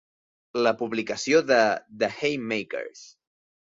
[0.67, 1.61] La publicació de
[2.01, 3.09] "The Haymakers".